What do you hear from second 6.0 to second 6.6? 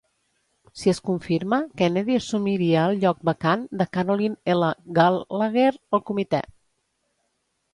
comitè.